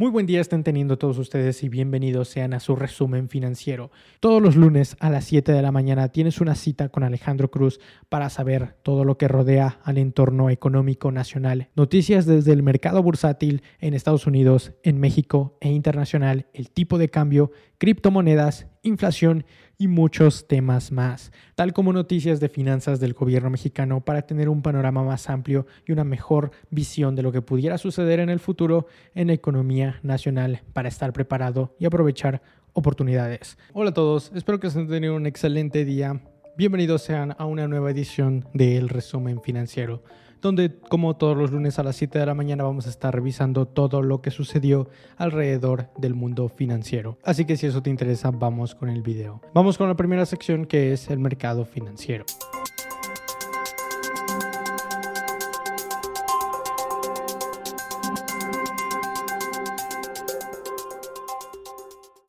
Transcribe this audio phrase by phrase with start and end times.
[0.00, 3.90] Muy buen día estén teniendo todos ustedes y bienvenidos sean a su resumen financiero.
[4.20, 7.80] Todos los lunes a las 7 de la mañana tienes una cita con Alejandro Cruz
[8.08, 11.70] para saber todo lo que rodea al entorno económico nacional.
[11.74, 17.08] Noticias desde el mercado bursátil en Estados Unidos, en México e internacional, el tipo de
[17.08, 19.46] cambio, criptomonedas, inflación
[19.78, 24.60] y muchos temas más, tal como noticias de finanzas del gobierno mexicano para tener un
[24.60, 28.88] panorama más amplio y una mejor visión de lo que pudiera suceder en el futuro
[29.14, 33.56] en la economía nacional para estar preparado y aprovechar oportunidades.
[33.72, 36.20] Hola a todos, espero que estén teniendo un excelente día.
[36.56, 40.02] Bienvenidos sean a una nueva edición del resumen financiero
[40.40, 43.66] donde como todos los lunes a las 7 de la mañana vamos a estar revisando
[43.66, 47.18] todo lo que sucedió alrededor del mundo financiero.
[47.24, 49.40] Así que si eso te interesa, vamos con el video.
[49.54, 52.24] Vamos con la primera sección que es el mercado financiero.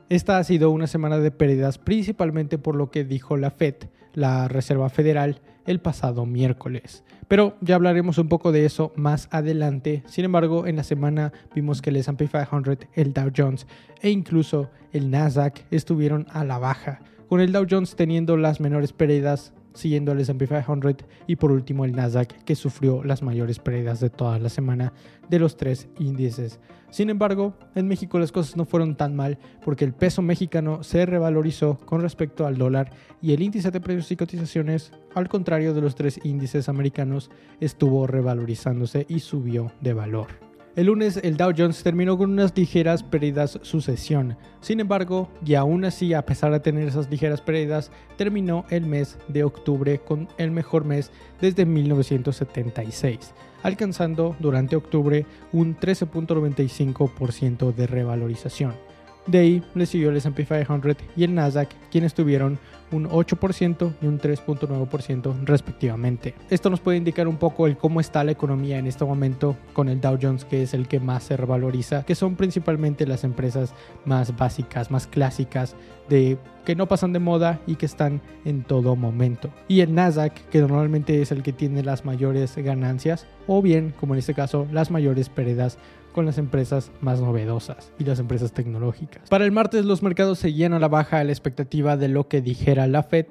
[0.10, 3.76] Esta ha sido una semana de pérdidas principalmente por lo que dijo la Fed,
[4.16, 7.04] la Reserva Federal, el pasado miércoles.
[7.28, 10.02] Pero ya hablaremos un poco de eso más adelante.
[10.08, 13.68] Sin embargo, en la semana vimos que el S&P 500, el Dow Jones
[14.02, 18.94] e incluso el Nasdaq estuvieron a la baja, con el Dow Jones teniendo las menores
[18.94, 20.96] pérdidas siguiendo el S&P 500
[21.28, 24.94] y por último el Nasdaq que sufrió las mayores pérdidas de toda la semana
[25.30, 26.60] de los tres índices.
[26.90, 31.06] Sin embargo, en México las cosas no fueron tan mal porque el peso mexicano se
[31.06, 32.92] revalorizó con respecto al dólar
[33.22, 37.30] y el índice de precios y cotizaciones, al contrario de los tres índices americanos,
[37.60, 40.49] estuvo revalorizándose y subió de valor.
[40.76, 44.38] El lunes el Dow Jones terminó con unas ligeras pérdidas sucesión.
[44.62, 49.18] Sin embargo, y aún así, a pesar de tener esas ligeras pérdidas, terminó el mes
[49.28, 58.89] de octubre con el mejor mes desde 1976, alcanzando durante octubre un 13.95% de revalorización.
[59.30, 62.58] De ahí le siguió el S&P 500 y el Nasdaq, quienes tuvieron
[62.92, 66.34] un 8% y un 3.9% respectivamente.
[66.50, 69.88] Esto nos puede indicar un poco el cómo está la economía en este momento con
[69.88, 73.76] el Dow Jones que es el que más se revaloriza, que son principalmente las empresas
[74.04, 75.76] más básicas, más clásicas
[76.10, 79.52] de que no pasan de moda y que están en todo momento.
[79.68, 84.14] Y el Nasdaq, que normalmente es el que tiene las mayores ganancias, o bien, como
[84.14, 85.78] en este caso, las mayores pérdidas
[86.14, 89.30] con las empresas más novedosas y las empresas tecnológicas.
[89.30, 92.42] Para el martes los mercados seguían a la baja a la expectativa de lo que
[92.42, 93.26] dijera la Fed,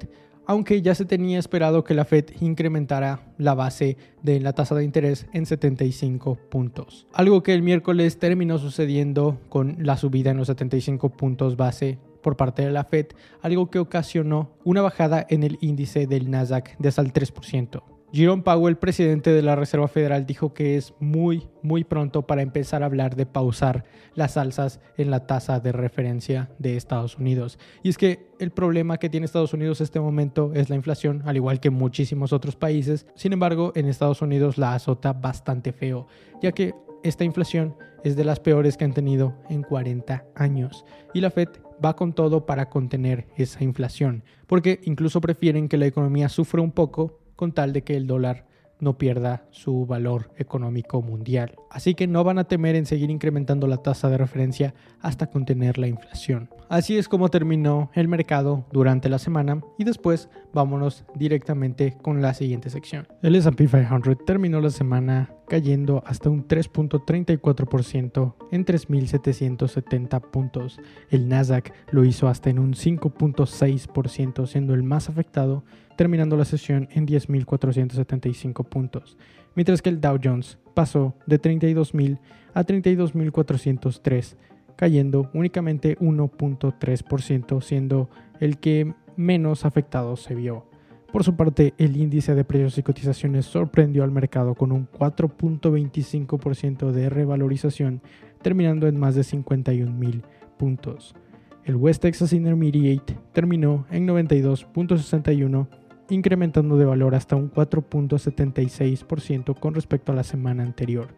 [0.46, 4.82] aunque ya se tenía esperado que la Fed incrementara la base de la tasa de
[4.82, 7.06] interés en 75 puntos.
[7.12, 12.36] Algo que el miércoles terminó sucediendo con la subida en los 75 puntos base por
[12.36, 13.08] parte de la Fed,
[13.42, 17.97] algo que ocasionó una bajada en el índice del Nasdaq de hasta el 3%.
[18.10, 22.82] Jerome Powell, presidente de la Reserva Federal, dijo que es muy, muy pronto para empezar
[22.82, 27.58] a hablar de pausar las alzas en la tasa de referencia de Estados Unidos.
[27.82, 31.22] Y es que el problema que tiene Estados Unidos en este momento es la inflación,
[31.26, 33.06] al igual que muchísimos otros países.
[33.14, 36.06] Sin embargo, en Estados Unidos la azota bastante feo,
[36.40, 40.86] ya que esta inflación es de las peores que han tenido en 40 años.
[41.12, 41.48] Y la Fed
[41.84, 46.72] va con todo para contener esa inflación, porque incluso prefieren que la economía sufra un
[46.72, 48.48] poco con tal de que el dólar
[48.80, 51.54] no pierda su valor económico mundial.
[51.70, 55.78] Así que no van a temer en seguir incrementando la tasa de referencia hasta contener
[55.78, 56.50] la inflación.
[56.68, 62.34] Así es como terminó el mercado durante la semana y después vámonos directamente con la
[62.34, 63.06] siguiente sección.
[63.22, 70.80] El S&P 500 terminó la semana cayendo hasta un 3.34% en 3.770 puntos.
[71.08, 75.62] El Nasdaq lo hizo hasta en un 5.6% siendo el más afectado
[75.98, 79.18] terminando la sesión en 10.475 puntos,
[79.56, 82.20] mientras que el Dow Jones pasó de 32.000
[82.54, 84.36] a 32.403,
[84.76, 88.08] cayendo únicamente 1.3%, siendo
[88.38, 90.66] el que menos afectado se vio.
[91.10, 96.92] Por su parte, el índice de precios y cotizaciones sorprendió al mercado con un 4.25%
[96.92, 98.02] de revalorización,
[98.40, 100.22] terminando en más de 51 mil
[100.58, 101.16] puntos.
[101.64, 105.66] El West Texas Intermediate terminó en 92.61,
[106.10, 111.08] incrementando de valor hasta un 4.76% con respecto a la semana anterior,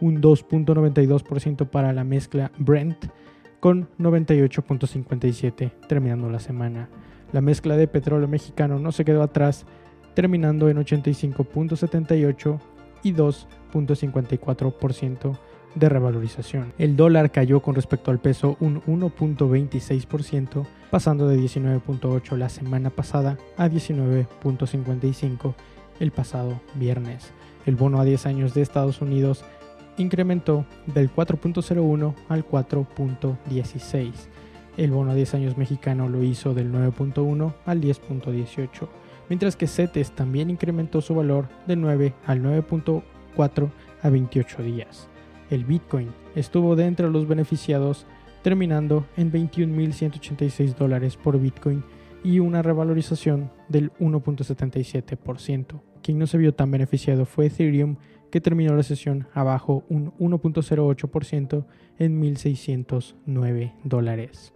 [0.00, 3.06] un 2.92% para la mezcla Brent
[3.60, 6.88] con 98.57 terminando la semana.
[7.32, 9.66] La mezcla de petróleo mexicano no se quedó atrás,
[10.14, 12.60] terminando en 85.78
[13.02, 15.38] y 2.54%
[15.74, 16.72] de revalorización.
[16.78, 23.38] El dólar cayó con respecto al peso un 1.26%, pasando de 19.8 la semana pasada
[23.56, 25.54] a 19.55
[26.00, 27.32] el pasado viernes.
[27.66, 29.44] El bono a 10 años de Estados Unidos
[29.96, 34.12] incrementó del 4.01 al 4.16
[34.78, 38.88] el bono a 10 años mexicano lo hizo del 9.1 al 10.18,
[39.28, 43.70] mientras que CETES también incrementó su valor del 9 al 9.4
[44.02, 45.08] a 28 días.
[45.50, 48.06] El Bitcoin estuvo dentro de los beneficiados,
[48.42, 51.84] terminando en 21.186 dólares por Bitcoin
[52.24, 55.80] y una revalorización del 1.77%.
[56.02, 57.96] Quien no se vio tan beneficiado fue Ethereum,
[58.30, 61.64] que terminó la sesión abajo un 1.08%
[61.98, 64.52] en 1.609 dólares.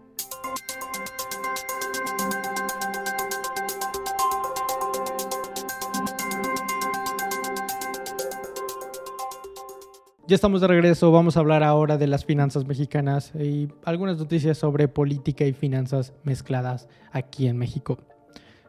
[10.29, 14.57] Ya estamos de regreso, vamos a hablar ahora de las finanzas mexicanas y algunas noticias
[14.57, 17.99] sobre política y finanzas mezcladas aquí en México.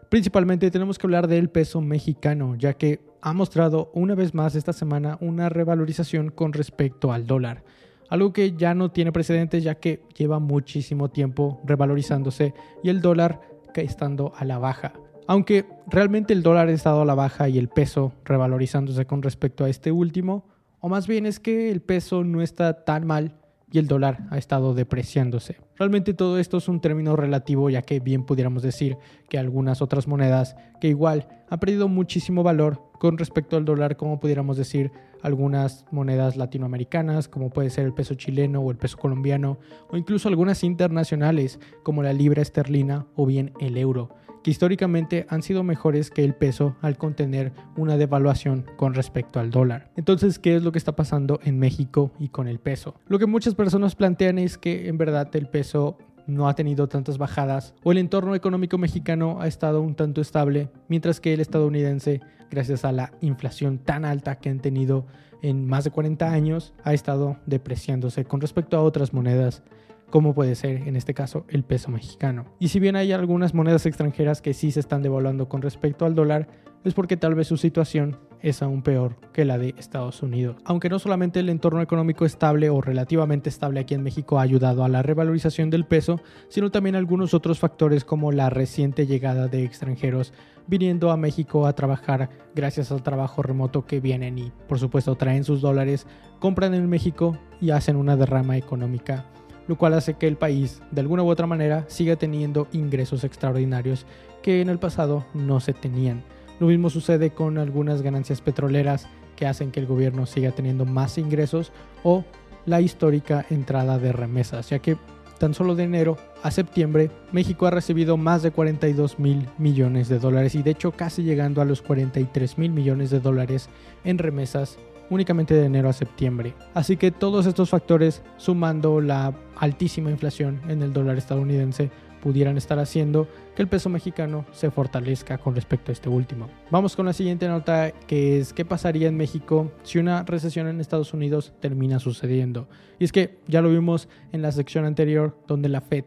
[0.09, 4.73] Principalmente tenemos que hablar del peso mexicano, ya que ha mostrado una vez más esta
[4.73, 7.63] semana una revalorización con respecto al dólar,
[8.09, 13.41] algo que ya no tiene precedentes ya que lleva muchísimo tiempo revalorizándose y el dólar
[13.75, 14.93] estando a la baja.
[15.27, 19.65] Aunque realmente el dólar ha estado a la baja y el peso revalorizándose con respecto
[19.65, 20.45] a este último,
[20.83, 23.37] o más bien es que el peso no está tan mal
[23.71, 25.55] y el dólar ha estado depreciándose.
[25.77, 28.97] Realmente todo esto es un término relativo ya que bien pudiéramos decir
[29.29, 34.19] que algunas otras monedas que igual han perdido muchísimo valor con respecto al dólar, como
[34.19, 34.91] pudiéramos decir
[35.21, 39.59] algunas monedas latinoamericanas, como puede ser el peso chileno o el peso colombiano,
[39.91, 44.09] o incluso algunas internacionales como la libra esterlina o bien el euro
[44.43, 49.51] que históricamente han sido mejores que el peso al contener una devaluación con respecto al
[49.51, 49.91] dólar.
[49.95, 52.95] Entonces, ¿qué es lo que está pasando en México y con el peso?
[53.07, 55.97] Lo que muchas personas plantean es que en verdad el peso
[56.27, 60.69] no ha tenido tantas bajadas o el entorno económico mexicano ha estado un tanto estable,
[60.87, 65.05] mientras que el estadounidense, gracias a la inflación tan alta que han tenido
[65.41, 69.63] en más de 40 años, ha estado depreciándose con respecto a otras monedas
[70.13, 72.45] como puede ser en este caso el peso mexicano.
[72.59, 76.13] Y si bien hay algunas monedas extranjeras que sí se están devaluando con respecto al
[76.13, 76.47] dólar,
[76.83, 80.57] es porque tal vez su situación es aún peor que la de Estados Unidos.
[80.65, 84.83] Aunque no solamente el entorno económico estable o relativamente estable aquí en México ha ayudado
[84.83, 89.63] a la revalorización del peso, sino también algunos otros factores como la reciente llegada de
[89.63, 90.31] extranjeros
[90.67, 95.43] viniendo a México a trabajar gracias al trabajo remoto que vienen y por supuesto traen
[95.43, 96.05] sus dólares,
[96.39, 99.25] compran en México y hacen una derrama económica
[99.67, 104.05] lo cual hace que el país de alguna u otra manera siga teniendo ingresos extraordinarios
[104.41, 106.23] que en el pasado no se tenían.
[106.59, 111.17] Lo mismo sucede con algunas ganancias petroleras que hacen que el gobierno siga teniendo más
[111.17, 111.71] ingresos
[112.03, 112.23] o
[112.65, 114.97] la histórica entrada de remesas, ya que
[115.39, 120.19] tan solo de enero a septiembre México ha recibido más de 42 mil millones de
[120.19, 123.69] dólares y de hecho casi llegando a los 43 mil millones de dólares
[124.03, 124.77] en remesas
[125.09, 126.53] únicamente de enero a septiembre.
[126.73, 131.91] Así que todos estos factores, sumando la altísima inflación en el dólar estadounidense,
[132.23, 136.47] pudieran estar haciendo que el peso mexicano se fortalezca con respecto a este último.
[136.71, 140.79] Vamos con la siguiente nota que es qué pasaría en México si una recesión en
[140.79, 142.69] Estados Unidos termina sucediendo.
[142.97, 146.05] Y es que ya lo vimos en la sección anterior donde la Fed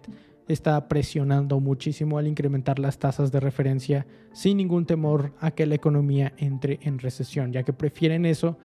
[0.48, 5.74] está presionando muchísimo al incrementar las tasas de referencia sin ningún temor a que la
[5.74, 8.58] economía entre en recesión, ya que prefieren eso.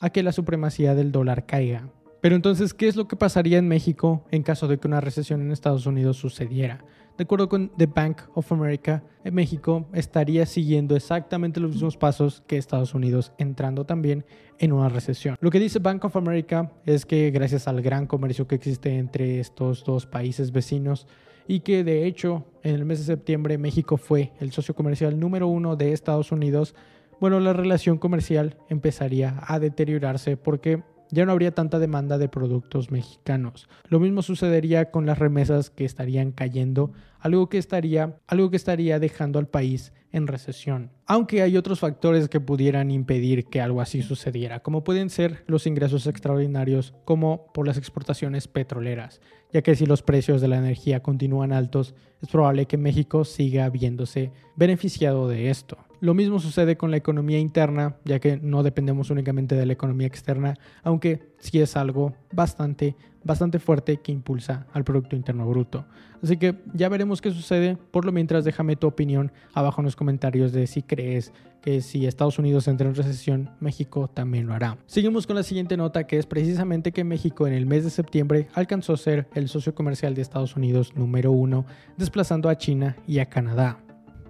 [0.00, 1.88] A que la supremacía del dólar caiga.
[2.20, 5.40] Pero entonces, ¿qué es lo que pasaría en México en caso de que una recesión
[5.40, 6.84] en Estados Unidos sucediera?
[7.16, 12.56] De acuerdo con The Bank of America, México estaría siguiendo exactamente los mismos pasos que
[12.56, 14.24] Estados Unidos, entrando también
[14.58, 15.36] en una recesión.
[15.40, 19.40] Lo que dice Bank of America es que gracias al gran comercio que existe entre
[19.40, 21.08] estos dos países vecinos,
[21.48, 25.48] y que de hecho en el mes de septiembre México fue el socio comercial número
[25.48, 26.74] uno de Estados Unidos,
[27.20, 32.90] bueno, la relación comercial empezaría a deteriorarse porque ya no habría tanta demanda de productos
[32.90, 33.68] mexicanos.
[33.88, 38.98] Lo mismo sucedería con las remesas que estarían cayendo, algo que estaría, algo que estaría
[38.98, 40.90] dejando al país en recesión.
[41.06, 45.66] Aunque hay otros factores que pudieran impedir que algo así sucediera, como pueden ser los
[45.66, 49.20] ingresos extraordinarios, como por las exportaciones petroleras,
[49.52, 53.68] ya que si los precios de la energía continúan altos, es probable que México siga
[53.68, 55.78] viéndose beneficiado de esto.
[56.00, 60.06] Lo mismo sucede con la economía interna, ya que no dependemos únicamente de la economía
[60.06, 65.86] externa, aunque sí es algo bastante, bastante fuerte que impulsa al Producto Interno Bruto.
[66.22, 67.76] Así que ya veremos qué sucede.
[67.90, 72.06] Por lo mientras, déjame tu opinión abajo en los comentarios de si crees que si
[72.06, 74.78] Estados Unidos entra en recesión, México también lo hará.
[74.86, 78.48] Seguimos con la siguiente nota, que es precisamente que México en el mes de septiembre
[78.54, 83.18] alcanzó a ser el socio comercial de Estados Unidos número uno, desplazando a China y
[83.18, 83.78] a Canadá.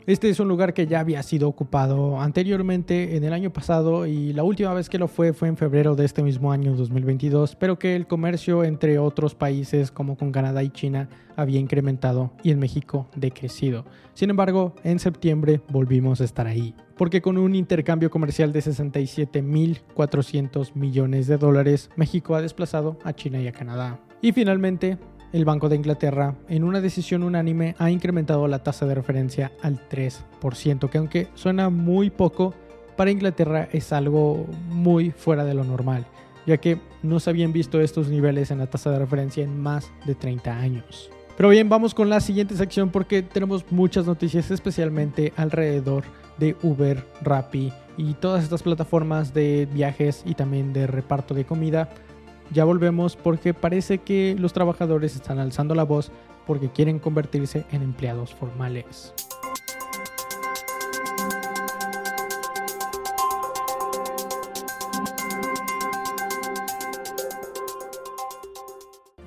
[0.09, 4.33] Este es un lugar que ya había sido ocupado anteriormente en el año pasado y
[4.33, 7.79] la última vez que lo fue fue en febrero de este mismo año 2022, pero
[7.79, 12.59] que el comercio entre otros países como con Canadá y China había incrementado y en
[12.59, 13.85] México decrecido.
[14.15, 20.75] Sin embargo, en septiembre volvimos a estar ahí, porque con un intercambio comercial de 67.400
[20.75, 24.01] millones de dólares, México ha desplazado a China y a Canadá.
[24.23, 24.97] Y finalmente,
[25.33, 29.81] el Banco de Inglaterra, en una decisión unánime, ha incrementado la tasa de referencia al
[29.89, 32.55] 3%, que aunque suena muy poco,
[32.97, 36.07] para Inglaterra es algo muy fuera de lo normal,
[36.47, 39.91] ya que no se habían visto estos niveles en la tasa de referencia en más
[40.07, 41.11] de 30 años.
[41.37, 46.03] Pero bien, vamos con la siguiente sección porque tenemos muchas noticias, especialmente alrededor
[46.39, 51.91] de Uber, Rappi y todas estas plataformas de viajes y también de reparto de comida
[52.51, 56.11] ya volvemos porque parece que los trabajadores están alzando la voz
[56.47, 59.13] porque quieren convertirse en empleados formales.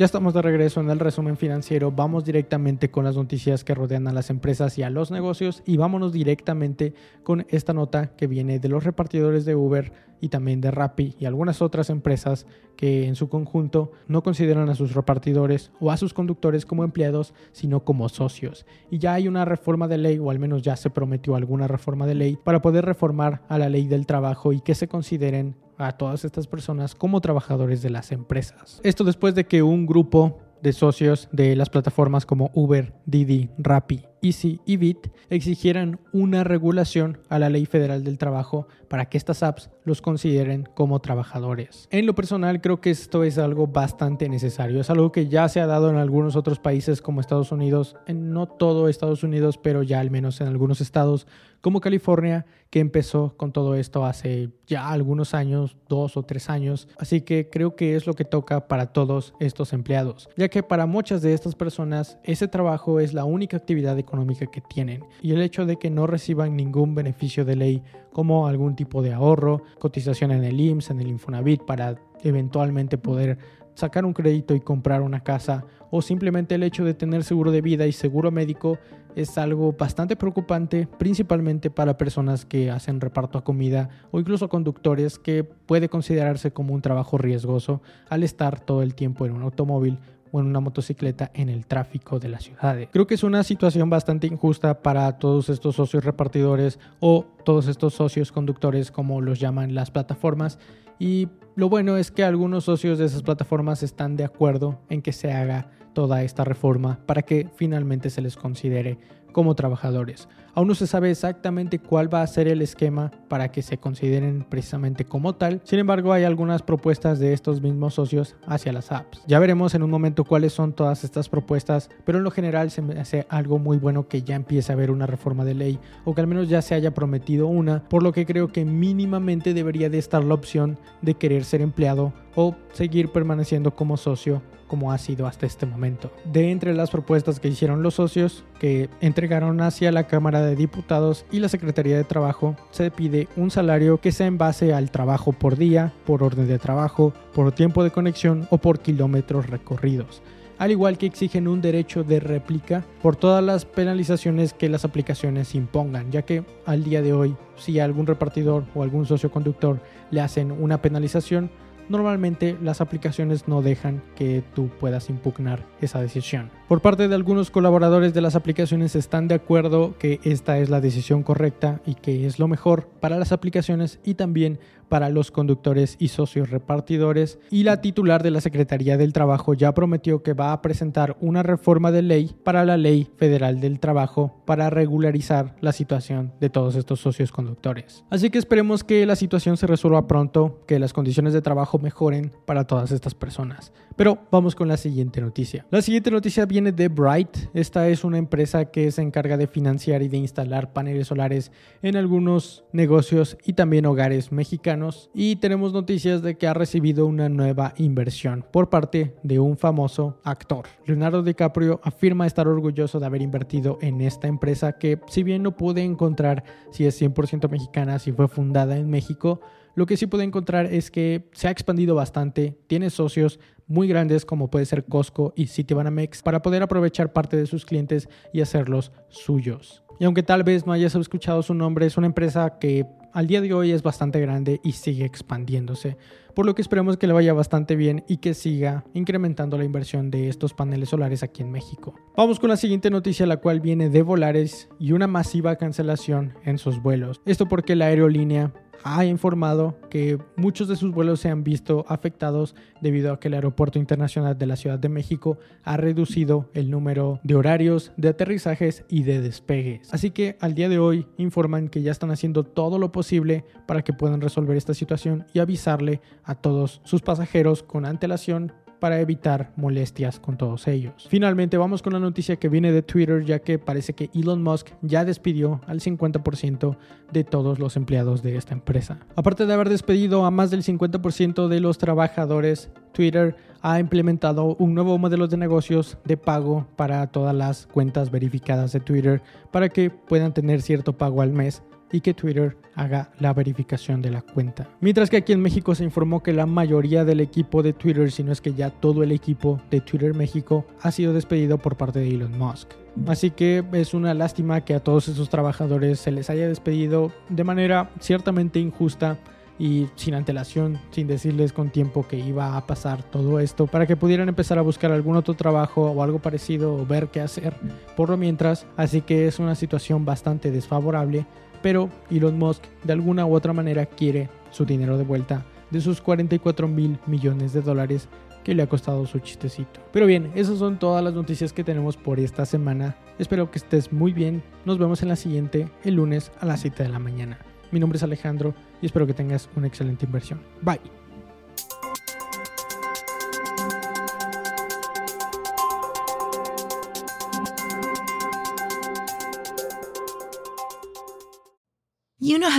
[0.01, 1.91] Ya estamos de regreso en el resumen financiero.
[1.91, 5.77] Vamos directamente con las noticias que rodean a las empresas y a los negocios y
[5.77, 10.71] vámonos directamente con esta nota que viene de los repartidores de Uber y también de
[10.71, 15.91] Rappi y algunas otras empresas que en su conjunto no consideran a sus repartidores o
[15.91, 18.65] a sus conductores como empleados, sino como socios.
[18.89, 22.07] Y ya hay una reforma de ley, o al menos ya se prometió alguna reforma
[22.07, 25.97] de ley, para poder reformar a la ley del trabajo y que se consideren a
[25.97, 28.79] todas estas personas como trabajadores de las empresas.
[28.83, 34.05] Esto después de que un grupo de socios de las plataformas como Uber, Didi, Rappi,
[34.21, 39.41] Easy y Bit exigieran una regulación a la Ley Federal del Trabajo para que estas
[39.43, 41.87] apps los consideren como trabajadores.
[41.91, 45.59] En lo personal creo que esto es algo bastante necesario, es algo que ya se
[45.59, 49.81] ha dado en algunos otros países como Estados Unidos, en no todo Estados Unidos, pero
[49.83, 51.25] ya al menos en algunos estados
[51.61, 56.87] como California, que empezó con todo esto hace ya algunos años, dos o tres años.
[56.97, 60.87] Así que creo que es lo que toca para todos estos empleados, ya que para
[60.87, 64.10] muchas de estas personas ese trabajo es la única actividad económica
[64.51, 65.03] que tienen.
[65.21, 69.13] Y el hecho de que no reciban ningún beneficio de ley como algún tipo de
[69.13, 73.37] ahorro, cotización en el IMSS, en el Infonavit para eventualmente poder
[73.73, 77.61] sacar un crédito y comprar una casa o simplemente el hecho de tener seguro de
[77.61, 78.77] vida y seguro médico
[79.15, 85.19] es algo bastante preocupante, principalmente para personas que hacen reparto a comida o incluso conductores
[85.19, 89.99] que puede considerarse como un trabajo riesgoso al estar todo el tiempo en un automóvil
[90.31, 92.89] o en una motocicleta en el tráfico de las ciudades.
[92.91, 97.93] Creo que es una situación bastante injusta para todos estos socios repartidores o todos estos
[97.93, 100.59] socios conductores como los llaman las plataformas
[100.99, 105.11] y lo bueno es que algunos socios de esas plataformas están de acuerdo en que
[105.11, 108.97] se haga toda esta reforma para que finalmente se les considere
[109.31, 110.27] como trabajadores.
[110.53, 114.45] Aún no se sabe exactamente cuál va a ser el esquema para que se consideren
[114.47, 115.61] precisamente como tal.
[115.63, 119.21] Sin embargo, hay algunas propuestas de estos mismos socios hacia las apps.
[119.27, 122.81] Ya veremos en un momento cuáles son todas estas propuestas, pero en lo general se
[122.81, 126.13] me hace algo muy bueno que ya empiece a haber una reforma de ley o
[126.13, 129.89] que al menos ya se haya prometido una, por lo que creo que mínimamente debería
[129.89, 134.97] de estar la opción de querer ser empleado o seguir permaneciendo como socio como ha
[134.97, 136.13] sido hasta este momento.
[136.23, 141.25] De entre las propuestas que hicieron los socios, que entregaron hacia la Cámara de Diputados
[141.29, 145.33] y la Secretaría de Trabajo, se pide un salario que sea en base al trabajo
[145.33, 150.21] por día, por orden de trabajo, por tiempo de conexión o por kilómetros recorridos
[150.57, 155.55] al igual que exigen un derecho de réplica por todas las penalizaciones que las aplicaciones
[155.55, 159.79] impongan, ya que al día de hoy si algún repartidor o algún socio conductor
[160.11, 161.49] le hacen una penalización,
[161.89, 166.49] normalmente las aplicaciones no dejan que tú puedas impugnar esa decisión.
[166.67, 170.81] Por parte de algunos colaboradores de las aplicaciones están de acuerdo que esta es la
[170.81, 174.59] decisión correcta y que es lo mejor para las aplicaciones y también
[174.91, 179.73] para los conductores y socios repartidores y la titular de la Secretaría del Trabajo ya
[179.73, 184.43] prometió que va a presentar una reforma de ley para la Ley Federal del Trabajo
[184.45, 188.03] para regularizar la situación de todos estos socios conductores.
[188.09, 192.33] Así que esperemos que la situación se resuelva pronto, que las condiciones de trabajo mejoren
[192.45, 193.71] para todas estas personas.
[193.95, 195.65] Pero vamos con la siguiente noticia.
[195.69, 197.37] La siguiente noticia viene de Bright.
[197.53, 201.95] Esta es una empresa que se encarga de financiar y de instalar paneles solares en
[201.95, 204.80] algunos negocios y también hogares mexicanos.
[205.13, 210.19] Y tenemos noticias de que ha recibido una nueva inversión por parte de un famoso
[210.23, 210.65] actor.
[210.85, 215.55] Leonardo DiCaprio afirma estar orgulloso de haber invertido en esta empresa que si bien no
[215.55, 219.41] pude encontrar si es 100% mexicana, si fue fundada en México,
[219.75, 224.25] lo que sí pude encontrar es que se ha expandido bastante, tiene socios muy grandes
[224.25, 228.91] como puede ser Costco y Citibanamex para poder aprovechar parte de sus clientes y hacerlos
[229.07, 229.83] suyos.
[229.99, 233.41] Y aunque tal vez no hayas escuchado su nombre, es una empresa que al día
[233.41, 235.97] de hoy es bastante grande y sigue expandiéndose,
[236.33, 240.11] por lo que esperemos que le vaya bastante bien y que siga incrementando la inversión
[240.11, 241.93] de estos paneles solares aquí en México.
[242.15, 246.57] Vamos con la siguiente noticia, la cual viene de Volares y una masiva cancelación en
[246.57, 247.21] sus vuelos.
[247.25, 252.55] Esto porque la aerolínea ha informado que muchos de sus vuelos se han visto afectados
[252.81, 257.19] debido a que el Aeropuerto Internacional de la Ciudad de México ha reducido el número
[257.23, 259.93] de horarios de aterrizajes y de despegues.
[259.93, 263.83] Así que al día de hoy informan que ya están haciendo todo lo posible para
[263.83, 269.53] que puedan resolver esta situación y avisarle a todos sus pasajeros con antelación para evitar
[269.55, 271.07] molestias con todos ellos.
[271.07, 274.69] Finalmente vamos con la noticia que viene de Twitter ya que parece que Elon Musk
[274.81, 276.77] ya despidió al 50%
[277.13, 278.99] de todos los empleados de esta empresa.
[279.15, 284.73] Aparte de haber despedido a más del 50% de los trabajadores, Twitter ha implementado un
[284.73, 289.91] nuevo modelo de negocios de pago para todas las cuentas verificadas de Twitter para que
[289.91, 294.69] puedan tener cierto pago al mes y que Twitter haga la verificación de la cuenta.
[294.79, 298.23] Mientras que aquí en México se informó que la mayoría del equipo de Twitter, si
[298.23, 301.99] no es que ya todo el equipo de Twitter México, ha sido despedido por parte
[301.99, 302.69] de Elon Musk.
[303.07, 307.43] Así que es una lástima que a todos esos trabajadores se les haya despedido de
[307.43, 309.17] manera ciertamente injusta
[309.61, 313.95] y sin antelación, sin decirles con tiempo que iba a pasar todo esto, para que
[313.95, 317.53] pudieran empezar a buscar algún otro trabajo o algo parecido o ver qué hacer
[317.95, 318.65] por lo mientras.
[318.75, 321.27] Así que es una situación bastante desfavorable
[321.61, 326.01] pero Elon Musk de alguna u otra manera quiere su dinero de vuelta de sus
[326.01, 328.07] 44 mil millones de dólares
[328.43, 329.79] que le ha costado su chistecito.
[329.91, 332.95] Pero bien, esas son todas las noticias que tenemos por esta semana.
[333.19, 334.43] Espero que estés muy bien.
[334.65, 337.37] Nos vemos en la siguiente, el lunes a las 7 de la mañana.
[337.71, 340.41] Mi nombre es Alejandro y espero que tengas una excelente inversión.
[340.61, 341.00] Bye.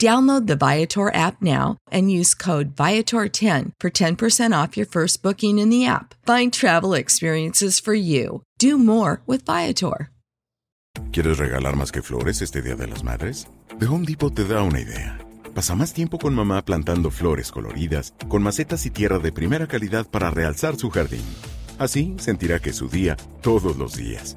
[0.00, 5.58] Download the Viator app now and use code Viator10 for 10% off your first booking
[5.58, 6.14] in the app.
[6.26, 8.42] Find travel experiences for you.
[8.58, 10.10] Do more with Viator.
[11.12, 13.46] ¿Quieres regalar más que flores este Día de las Madres?
[13.78, 15.18] The Home Depot te da una idea.
[15.54, 20.06] Pasa más tiempo con mamá plantando flores coloridas, con macetas y tierra de primera calidad
[20.10, 21.24] para realzar su jardín.
[21.78, 24.36] Así sentirá que es su día todos los días.